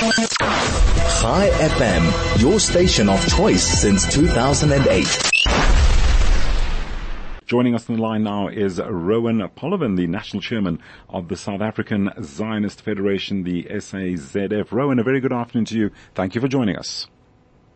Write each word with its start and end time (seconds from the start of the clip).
Chai 0.00 1.50
FM, 1.50 2.40
your 2.40 2.58
station 2.58 3.10
of 3.10 3.28
choice 3.28 3.62
since 3.62 4.10
2008. 4.10 5.06
Joining 7.44 7.74
us 7.74 7.90
on 7.90 7.96
the 7.96 8.02
line 8.02 8.22
now 8.22 8.48
is 8.48 8.80
Rowan 8.80 9.46
Polovin, 9.50 9.98
the 9.98 10.06
national 10.06 10.40
chairman 10.40 10.80
of 11.10 11.28
the 11.28 11.36
South 11.36 11.60
African 11.60 12.10
Zionist 12.22 12.80
Federation, 12.80 13.42
the 13.42 13.64
SAZF. 13.64 14.72
Rowan, 14.72 14.98
a 14.98 15.02
very 15.02 15.20
good 15.20 15.34
afternoon 15.34 15.66
to 15.66 15.76
you. 15.76 15.90
Thank 16.14 16.34
you 16.34 16.40
for 16.40 16.48
joining 16.48 16.76
us. 16.76 17.06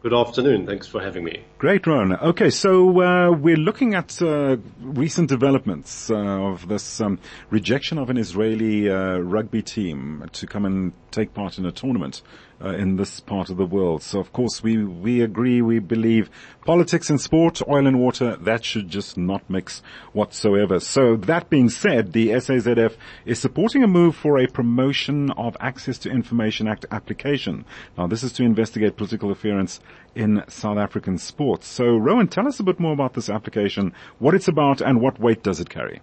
Good 0.04 0.12
afternoon. 0.12 0.66
Thanks 0.66 0.86
for 0.86 1.00
having 1.00 1.24
me. 1.24 1.42
Great, 1.56 1.86
Ron. 1.86 2.14
Okay, 2.14 2.50
so 2.50 3.00
uh, 3.00 3.30
we're 3.30 3.56
looking 3.56 3.94
at 3.94 4.20
uh, 4.20 4.58
recent 4.78 5.30
developments 5.30 6.10
uh, 6.10 6.16
of 6.16 6.68
this 6.68 7.00
um, 7.00 7.18
rejection 7.48 7.96
of 7.96 8.10
an 8.10 8.18
Israeli 8.18 8.90
uh, 8.90 9.16
rugby 9.16 9.62
team 9.62 10.28
to 10.32 10.46
come 10.46 10.66
and 10.66 10.92
take 11.10 11.32
part 11.32 11.56
in 11.56 11.64
a 11.64 11.72
tournament 11.72 12.20
uh, 12.64 12.70
in 12.70 12.96
this 12.96 13.20
part 13.20 13.50
of 13.50 13.56
the 13.56 13.66
world. 13.66 14.02
So, 14.02 14.18
of 14.18 14.32
course, 14.32 14.62
we 14.62 14.82
we 14.82 15.20
agree. 15.20 15.60
We 15.60 15.78
believe 15.78 16.30
politics 16.64 17.10
and 17.10 17.20
sport, 17.20 17.60
oil 17.68 17.86
and 17.86 18.00
water, 18.00 18.36
that 18.36 18.64
should 18.64 18.88
just 18.88 19.18
not 19.18 19.48
mix 19.50 19.82
whatsoever. 20.12 20.80
So, 20.80 21.16
that 21.16 21.50
being 21.50 21.68
said, 21.68 22.12
the 22.12 22.28
SAZF 22.30 22.96
is 23.26 23.38
supporting 23.38 23.82
a 23.82 23.88
move 23.88 24.16
for 24.16 24.38
a 24.38 24.46
promotion 24.46 25.30
of 25.32 25.56
Access 25.60 25.98
to 25.98 26.10
Information 26.10 26.66
Act 26.66 26.86
application. 26.90 27.64
Now, 27.98 28.06
this 28.06 28.22
is 28.22 28.32
to 28.34 28.42
investigate 28.42 28.96
political 28.96 29.28
interference 29.28 29.80
in 30.14 30.42
South 30.48 30.78
African 30.78 31.18
sports. 31.18 31.66
So, 31.66 31.96
Rowan, 31.96 32.28
tell 32.28 32.46
us 32.46 32.60
a 32.60 32.64
bit 32.64 32.80
more 32.80 32.92
about 32.92 33.14
this 33.14 33.28
application, 33.28 33.92
what 34.18 34.34
it's 34.34 34.48
about, 34.48 34.80
and 34.80 35.00
what 35.00 35.20
weight 35.20 35.42
does 35.42 35.60
it 35.60 35.68
carry? 35.68 36.00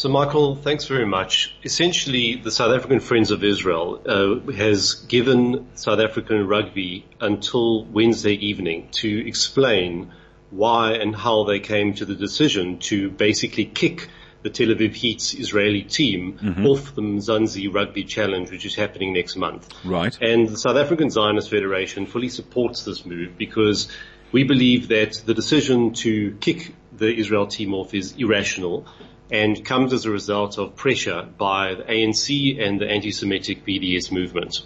So, 0.00 0.08
Michael, 0.08 0.56
thanks 0.56 0.86
very 0.86 1.04
much. 1.04 1.54
Essentially, 1.62 2.36
the 2.36 2.50
South 2.50 2.74
African 2.74 3.00
Friends 3.00 3.30
of 3.30 3.44
Israel 3.44 4.00
uh, 4.06 4.50
has 4.52 4.94
given 4.94 5.68
South 5.74 6.00
African 6.00 6.46
rugby 6.46 7.04
until 7.20 7.84
Wednesday 7.84 8.32
evening 8.32 8.88
to 8.92 9.28
explain 9.28 10.10
why 10.48 10.92
and 10.92 11.14
how 11.14 11.44
they 11.44 11.60
came 11.60 11.92
to 11.96 12.06
the 12.06 12.14
decision 12.14 12.78
to 12.78 13.10
basically 13.10 13.66
kick 13.66 14.08
the 14.40 14.48
Tel 14.48 14.68
Aviv 14.68 14.94
Heat's 14.94 15.34
Israeli 15.34 15.82
team 15.82 16.38
mm-hmm. 16.38 16.64
off 16.64 16.94
the 16.94 17.02
Mzansi 17.02 17.70
Rugby 17.70 18.04
Challenge, 18.04 18.50
which 18.50 18.64
is 18.64 18.74
happening 18.74 19.12
next 19.12 19.36
month. 19.36 19.68
Right. 19.84 20.16
And 20.22 20.48
the 20.48 20.56
South 20.56 20.78
African 20.78 21.10
Zionist 21.10 21.50
Federation 21.50 22.06
fully 22.06 22.30
supports 22.30 22.86
this 22.86 23.04
move 23.04 23.36
because 23.36 23.90
we 24.32 24.44
believe 24.44 24.88
that 24.88 25.20
the 25.26 25.34
decision 25.34 25.92
to 26.04 26.38
kick 26.40 26.74
the 26.96 27.14
Israel 27.14 27.46
team 27.46 27.74
off 27.74 27.92
is 27.92 28.14
irrational 28.16 28.86
and 29.30 29.64
comes 29.64 29.92
as 29.92 30.04
a 30.04 30.10
result 30.10 30.58
of 30.58 30.76
pressure 30.76 31.28
by 31.38 31.74
the 31.74 31.84
ANC 31.84 32.60
and 32.60 32.80
the 32.80 32.86
anti-Semitic 32.88 33.64
BDS 33.64 34.10
movement. 34.10 34.62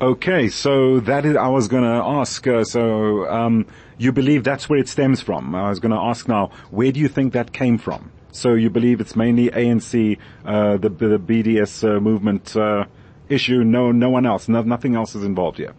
Okay, 0.00 0.48
so 0.48 1.00
that 1.00 1.24
is, 1.24 1.34
I 1.34 1.48
was 1.48 1.66
going 1.66 1.82
to 1.82 1.88
ask, 1.88 2.46
uh, 2.46 2.62
so 2.62 3.28
um, 3.28 3.66
you 3.96 4.12
believe 4.12 4.44
that's 4.44 4.68
where 4.68 4.78
it 4.78 4.88
stems 4.88 5.20
from. 5.20 5.56
I 5.56 5.68
was 5.68 5.80
going 5.80 5.90
to 5.90 5.98
ask 5.98 6.28
now, 6.28 6.52
where 6.70 6.92
do 6.92 7.00
you 7.00 7.08
think 7.08 7.32
that 7.32 7.52
came 7.52 7.78
from? 7.78 8.12
So 8.30 8.54
you 8.54 8.70
believe 8.70 9.00
it's 9.00 9.16
mainly 9.16 9.50
ANC, 9.50 10.18
uh, 10.44 10.76
the, 10.76 10.88
the 10.88 11.18
BDS 11.18 11.96
uh, 11.96 12.00
movement 12.00 12.54
uh, 12.54 12.84
issue, 13.28 13.64
no, 13.64 13.90
no 13.90 14.08
one 14.08 14.24
else, 14.24 14.48
no, 14.48 14.62
nothing 14.62 14.94
else 14.94 15.16
is 15.16 15.24
involved 15.24 15.58
here? 15.58 15.74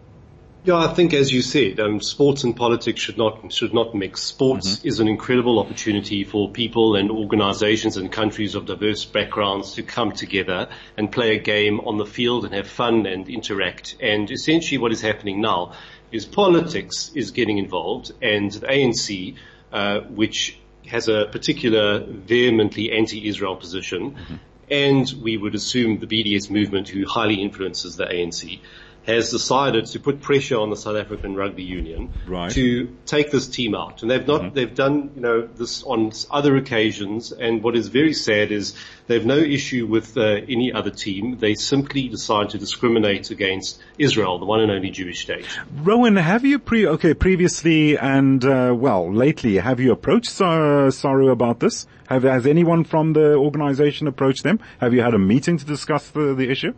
Yeah, 0.70 0.78
I 0.78 0.94
think 0.94 1.16
as 1.16 1.32
you 1.34 1.42
said, 1.42 1.80
um, 1.80 2.00
sports 2.00 2.44
and 2.44 2.56
politics 2.56 3.02
should 3.02 3.18
not 3.18 3.52
should 3.52 3.74
not 3.74 3.96
mix. 3.96 4.22
Sports 4.22 4.76
mm-hmm. 4.76 4.88
is 4.88 5.00
an 5.00 5.08
incredible 5.08 5.58
opportunity 5.58 6.24
for 6.24 6.52
people 6.52 6.96
and 6.96 7.10
organisations 7.10 7.98
and 7.98 8.12
countries 8.12 8.54
of 8.54 8.68
diverse 8.68 9.04
backgrounds 9.04 9.74
to 9.74 9.82
come 9.82 10.12
together 10.12 10.70
and 10.96 11.12
play 11.12 11.36
a 11.36 11.40
game 11.40 11.80
on 11.80 11.98
the 11.98 12.06
field 12.06 12.46
and 12.46 12.54
have 12.54 12.68
fun 12.68 13.08
and 13.08 13.28
interact. 13.30 13.96
And 14.00 14.30
essentially, 14.30 14.78
what 14.78 14.92
is 14.92 15.02
happening 15.02 15.42
now 15.42 15.74
is 16.12 16.28
politics 16.28 17.12
is 17.16 17.32
getting 17.32 17.58
involved, 17.58 18.12
and 18.22 18.52
the 18.52 18.68
ANC, 18.68 19.38
uh, 19.74 20.02
which 20.02 20.60
has 20.86 21.08
a 21.08 21.26
particular 21.32 22.06
vehemently 22.06 22.92
anti-Israel 22.92 23.56
position, 23.56 24.12
mm-hmm. 24.12 24.36
and 24.70 25.12
we 25.24 25.36
would 25.36 25.56
assume 25.56 25.98
the 25.98 26.06
BDS 26.06 26.52
movement, 26.52 26.90
who 26.90 27.08
highly 27.08 27.42
influences 27.42 27.96
the 27.96 28.06
ANC 28.06 28.60
has 29.06 29.32
decided 29.32 29.88
to 29.88 30.00
put 30.00 30.22
pressure 30.22 30.58
on 30.58 30.70
the 30.70 30.76
South 30.76 30.96
African 30.96 31.36
Rugby 31.36 31.64
Union 31.64 32.12
right. 32.28 32.52
to 32.52 32.96
take 33.06 33.32
this 33.32 33.48
team 33.48 33.74
out. 33.74 34.02
And 34.02 34.12
they've 34.12 34.26
not, 34.26 34.42
mm-hmm. 34.42 34.56
they've 34.56 34.76
done, 34.76 35.12
you 35.16 35.22
know, 35.22 35.48
this 35.48 35.84
on 35.84 36.12
other 36.30 36.58
occasions. 36.58 37.32
And 37.32 37.64
what 37.64 37.76
is 37.76 37.88
very 37.88 38.14
sad 38.14 38.52
is 38.52 38.76
they've 39.08 39.26
no 39.26 39.38
issue 39.38 39.88
with 39.88 40.18
uh, 40.18 40.22
any 40.22 40.72
other 40.74 40.92
team. 40.92 41.38
They 41.40 41.56
simply 41.56 42.08
decide 42.08 42.52
to 42.52 42.58
discriminate 42.58 43.32
against 43.32 43.82
Israel, 43.98 44.38
the 44.38 44.46
one 44.46 44.60
and 44.60 44.72
only 44.72 44.92
Jewish 44.92 45.22
state. 45.22 45.46
Rowan, 45.82 46.16
have 46.18 46.46
you 46.46 46.60
pre, 46.60 46.86
okay, 46.86 47.14
previously 47.14 47.98
and, 47.98 48.44
uh, 48.46 48.74
well, 48.78 49.12
lately, 49.12 49.58
have 49.58 49.80
you 49.80 49.92
approached 49.92 50.30
Saru 50.30 51.30
about 51.32 51.60
this? 51.60 51.88
Have, 52.08 52.24
has 52.24 52.46
anyone 52.46 52.84
from 52.84 53.14
the 53.14 53.36
organization 53.36 54.08
approached 54.08 54.44
them? 54.44 54.60
Have 54.80 54.94
you 54.94 55.02
had 55.02 55.14
a 55.14 55.20
meeting 55.20 55.58
to 55.58 55.66
discuss 55.66 56.10
the, 56.10 56.34
the 56.36 56.50
issue? 56.50 56.74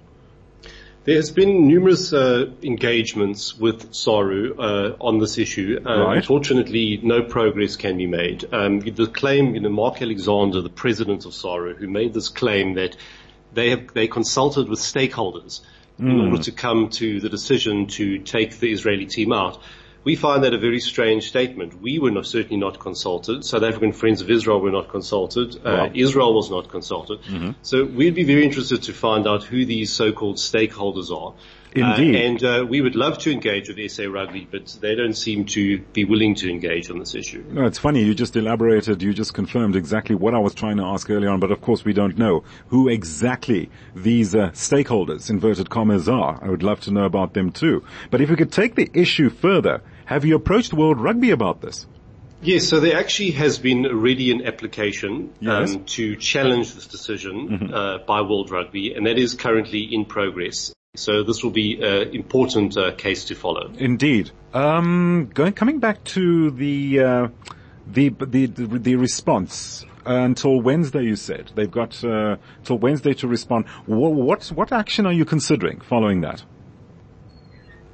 There's 1.04 1.32
been 1.32 1.68
numerous 1.68 2.14
uh, 2.14 2.52
engagements 2.62 3.58
with 3.58 3.92
SARU 3.92 4.56
uh, 4.60 4.96
on 5.00 5.18
this 5.18 5.40
issue. 5.40 5.80
Uh, 5.84 6.00
right. 6.00 6.18
Unfortunately, 6.18 7.00
no 7.02 7.24
progress 7.24 7.76
can 7.76 7.98
be 7.98 8.06
made. 8.06 8.46
Um, 8.54 8.82
the 8.82 9.08
claim, 9.08 9.56
you 9.56 9.62
know, 9.62 9.70
Mark 9.70 10.00
Alexander, 10.02 10.62
the 10.62 10.70
president 10.70 11.26
of 11.26 11.34
SARU, 11.34 11.76
who 11.76 11.88
made 11.88 12.14
this 12.14 12.30
claim 12.30 12.76
that 12.76 12.96
they 13.54 13.72
have 13.72 13.94
they 13.94 14.08
consulted 14.08 14.70
with 14.70 14.80
stakeholders 14.80 15.62
mm. 16.00 16.12
in 16.12 16.22
order 16.22 16.44
to 16.44 16.52
come 16.52 16.90
to 16.90 17.20
the 17.20 17.30
decision 17.30 17.88
to 17.88 18.20
take 18.20 18.60
the 18.60 18.72
Israeli 18.72 19.08
team 19.08 19.34
out. 19.34 19.60
We 20.04 20.16
find 20.16 20.44
that 20.44 20.54
a 20.54 20.58
very 20.58 20.80
strange 20.80 21.28
statement. 21.28 21.80
We 21.80 22.00
were 22.00 22.12
not, 22.12 22.26
certainly 22.26 22.58
not 22.58 22.80
consulted. 22.80 23.46
South 23.46 23.64
African 23.64 23.92
Friends 23.92 24.22
of 24.22 24.32
Israel 24.32 24.60
were 24.60 24.72
not 24.72 24.90
consulted. 24.90 25.64
Uh, 25.64 25.90
Israel 25.94 26.34
was 26.34 26.50
not 26.50 26.70
consulted. 26.70 27.22
Mm-hmm. 27.22 27.52
So 27.62 27.86
we'd 27.86 28.16
be 28.16 28.24
very 28.24 28.44
interested 28.44 28.84
to 28.84 28.94
find 28.94 29.28
out 29.28 29.44
who 29.44 29.64
these 29.66 29.94
so-called 29.94 30.38
stakeholders 30.38 31.12
are. 31.12 31.34
Indeed. 31.74 32.16
Uh, 32.16 32.20
and 32.20 32.44
uh, 32.44 32.66
we 32.68 32.82
would 32.82 32.96
love 32.96 33.18
to 33.20 33.32
engage 33.32 33.70
with 33.70 33.92
SA 33.92 34.04
Rugby, 34.04 34.48
but 34.50 34.78
they 34.82 34.96
don't 34.96 35.14
seem 35.14 35.46
to 35.46 35.80
be 35.80 36.04
willing 36.04 36.36
to 36.36 36.50
engage 36.50 36.90
on 36.90 37.00
this 37.00 37.16
issue. 37.16 37.44
No, 37.50 37.66
it's 37.66 37.78
funny. 37.78 38.04
You 38.04 38.14
just 38.14 38.36
elaborated, 38.36 39.02
you 39.02 39.14
just 39.14 39.34
confirmed 39.34 39.76
exactly 39.76 40.16
what 40.16 40.34
I 40.34 40.40
was 40.40 40.54
trying 40.54 40.78
to 40.78 40.84
ask 40.84 41.10
earlier 41.10 41.30
on, 41.30 41.40
but 41.40 41.52
of 41.52 41.62
course 41.62 41.86
we 41.86 41.94
don't 41.94 42.18
know 42.18 42.44
who 42.68 42.90
exactly 42.90 43.70
these 43.96 44.36
uh, 44.36 44.50
stakeholders, 44.50 45.30
inverted 45.30 45.70
commas, 45.70 46.10
are. 46.10 46.40
I 46.42 46.50
would 46.50 46.64
love 46.64 46.82
to 46.82 46.92
know 46.92 47.06
about 47.06 47.34
them 47.34 47.52
too. 47.52 47.84
But 48.10 48.22
if 48.22 48.30
we 48.30 48.36
could 48.36 48.52
take 48.52 48.76
the 48.76 48.90
issue 48.94 49.30
further, 49.30 49.82
have 50.06 50.26
you 50.26 50.36
approached 50.36 50.74
World 50.74 51.00
Rugby 51.00 51.32
about 51.32 51.62
this? 51.62 51.88
Yes, 52.42 52.68
so 52.68 52.80
there 52.80 52.98
actually 52.98 53.32
has 53.32 53.60
been 53.60 53.86
already 53.86 54.32
an 54.32 54.46
application 54.46 55.32
yes. 55.40 55.76
um, 55.76 55.86
to 55.86 56.16
challenge 56.16 56.74
this 56.74 56.88
decision 56.88 57.50
mm-hmm. 57.50 57.74
uh, 57.74 58.00
by 58.00 58.22
World 58.22 58.50
Rugby, 58.50 58.94
and 58.94 59.06
that 59.06 59.20
is 59.20 59.36
currently 59.36 59.82
in 59.84 60.06
progress. 60.06 60.74
So 60.96 61.24
this 61.24 61.42
will 61.42 61.52
be 61.52 61.82
an 61.82 62.14
important 62.14 62.76
uh, 62.76 62.92
case 62.92 63.24
to 63.26 63.36
follow. 63.36 63.72
Indeed. 63.78 64.30
Um, 64.54 65.32
going 65.34 65.54
coming 65.54 65.80
back 65.80 66.04
to 66.16 66.52
the 66.52 67.00
uh, 67.00 67.28
the, 67.88 68.10
the 68.10 68.48
the 68.48 68.96
response 68.98 69.86
uh, 70.06 70.16
until 70.16 70.60
Wednesday. 70.60 71.04
You 71.04 71.16
said 71.16 71.50
they've 71.56 71.72
got 71.72 72.04
uh, 72.04 72.36
till 72.66 72.78
Wednesday 72.78 73.14
to 73.14 73.28
respond. 73.30 73.70
What, 73.86 74.12
what 74.12 74.44
what 74.48 74.74
action 74.74 75.06
are 75.06 75.14
you 75.14 75.24
considering 75.24 75.80
following 75.80 76.20
that? 76.22 76.44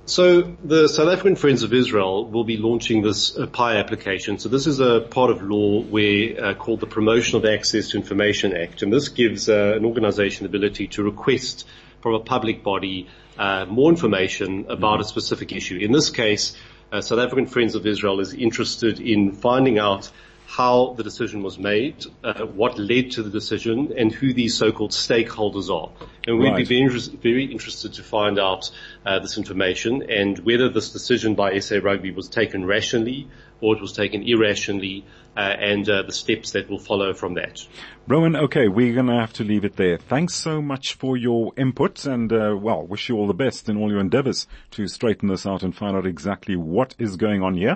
So 0.07 0.41
the 0.63 0.89
South 0.89 1.09
African 1.09 1.35
Friends 1.35 1.61
of 1.61 1.75
Israel 1.75 2.25
will 2.25 2.45
be 2.45 2.57
launching 2.57 3.03
this 3.03 3.37
uh, 3.37 3.45
PAIA 3.45 3.77
application. 3.77 4.39
So 4.39 4.49
this 4.49 4.65
is 4.65 4.79
a 4.79 5.01
part 5.01 5.29
of 5.29 5.43
law 5.43 5.83
where 5.83 6.43
uh, 6.43 6.53
called 6.55 6.79
the 6.79 6.87
Promotion 6.87 7.37
of 7.37 7.45
Access 7.45 7.89
to 7.89 7.97
Information 7.97 8.57
Act, 8.57 8.81
and 8.81 8.91
this 8.91 9.09
gives 9.09 9.49
uh, 9.49 9.75
an 9.75 9.85
organisation 9.85 10.45
the 10.45 10.49
ability 10.49 10.87
to 10.87 11.03
request 11.03 11.67
from 12.01 12.13
a 12.13 12.19
public 12.19 12.63
body 12.63 13.07
uh, 13.37 13.65
more 13.65 13.89
information 13.89 14.65
about 14.69 14.99
a 14.99 15.03
specific 15.03 15.51
issue. 15.51 15.77
In 15.77 15.91
this 15.91 16.09
case, 16.09 16.57
uh, 16.91 17.01
South 17.01 17.19
African 17.19 17.45
Friends 17.45 17.75
of 17.75 17.85
Israel 17.85 18.19
is 18.19 18.33
interested 18.33 18.99
in 18.99 19.31
finding 19.31 19.77
out 19.77 20.09
how 20.47 20.93
the 20.95 21.03
decision 21.03 21.43
was 21.43 21.59
made, 21.59 22.05
uh, 22.23 22.45
what 22.45 22.79
led 22.79 23.11
to 23.11 23.21
the 23.21 23.29
decision, 23.29 23.93
and 23.97 24.13
who 24.13 24.33
these 24.33 24.55
so-called 24.55 24.91
stakeholders 24.91 25.69
are. 25.69 25.91
And 26.25 26.39
we'd 26.39 26.49
right. 26.49 26.57
be 26.57 26.87
very, 26.87 26.99
very, 27.21 27.45
interested 27.51 27.95
to 27.95 28.03
find 28.03 28.39
out 28.39 28.71
uh, 29.05 29.19
this 29.19 29.37
information 29.37 30.09
and 30.09 30.39
whether 30.39 30.69
this 30.69 30.93
decision 30.93 31.35
by 31.35 31.59
SA 31.59 31.79
Rugby 31.83 32.11
was 32.11 32.29
taken 32.29 32.65
rationally 32.65 33.27
or 33.61 33.75
it 33.75 33.81
was 33.81 33.91
taken 33.91 34.23
irrationally, 34.23 35.03
uh, 35.35 35.39
and 35.39 35.89
uh, 35.89 36.03
the 36.03 36.11
steps 36.11 36.51
that 36.51 36.69
will 36.69 36.79
follow 36.79 37.13
from 37.13 37.33
that. 37.35 37.65
Rowan, 38.07 38.35
okay, 38.35 38.67
we're 38.67 38.93
going 38.93 39.07
to 39.07 39.19
have 39.19 39.33
to 39.33 39.43
leave 39.43 39.65
it 39.65 39.75
there. 39.75 39.97
Thanks 39.97 40.35
so 40.35 40.61
much 40.61 40.93
for 40.93 41.17
your 41.17 41.53
input 41.57 42.05
and, 42.05 42.31
uh, 42.31 42.55
well, 42.59 42.85
wish 42.85 43.09
you 43.09 43.17
all 43.17 43.27
the 43.27 43.33
best 43.33 43.67
in 43.67 43.77
all 43.77 43.91
your 43.91 43.99
endeavors 43.99 44.47
to 44.71 44.87
straighten 44.87 45.27
this 45.27 45.45
out 45.45 45.63
and 45.63 45.75
find 45.75 45.95
out 45.95 46.05
exactly 46.05 46.55
what 46.55 46.95
is 46.97 47.17
going 47.17 47.43
on 47.43 47.55
here. 47.55 47.75